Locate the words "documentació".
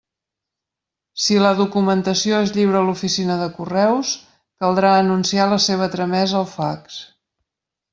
1.59-2.41